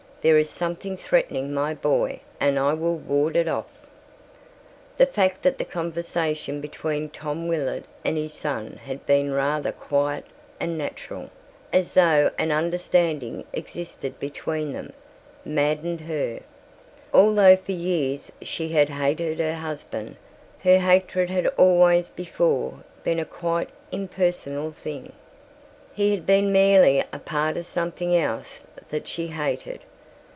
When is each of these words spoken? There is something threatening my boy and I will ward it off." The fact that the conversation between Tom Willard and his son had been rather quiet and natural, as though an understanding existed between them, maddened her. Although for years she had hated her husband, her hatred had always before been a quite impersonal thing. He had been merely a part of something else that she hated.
There 0.23 0.37
is 0.37 0.51
something 0.51 0.97
threatening 0.97 1.51
my 1.51 1.73
boy 1.73 2.19
and 2.39 2.59
I 2.59 2.75
will 2.75 2.95
ward 2.95 3.35
it 3.35 3.47
off." 3.47 3.87
The 4.99 5.07
fact 5.07 5.41
that 5.41 5.57
the 5.57 5.65
conversation 5.65 6.61
between 6.61 7.09
Tom 7.09 7.47
Willard 7.47 7.85
and 8.05 8.17
his 8.17 8.31
son 8.35 8.79
had 8.85 9.03
been 9.07 9.33
rather 9.33 9.71
quiet 9.71 10.25
and 10.59 10.77
natural, 10.77 11.31
as 11.73 11.95
though 11.95 12.29
an 12.37 12.51
understanding 12.51 13.45
existed 13.51 14.19
between 14.19 14.73
them, 14.73 14.93
maddened 15.43 16.01
her. 16.01 16.41
Although 17.11 17.55
for 17.57 17.71
years 17.71 18.31
she 18.43 18.69
had 18.69 18.89
hated 18.89 19.39
her 19.39 19.55
husband, 19.55 20.17
her 20.59 20.77
hatred 20.77 21.31
had 21.31 21.47
always 21.57 22.09
before 22.09 22.83
been 23.03 23.19
a 23.19 23.25
quite 23.25 23.69
impersonal 23.91 24.71
thing. 24.71 25.13
He 25.95 26.11
had 26.11 26.27
been 26.27 26.51
merely 26.51 26.99
a 27.11 27.17
part 27.17 27.57
of 27.57 27.65
something 27.65 28.15
else 28.15 28.65
that 28.89 29.07
she 29.07 29.25
hated. 29.29 29.79